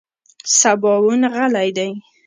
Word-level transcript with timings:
سباوون 0.59 1.21
غلی 1.35 1.69
دی. 1.77 1.91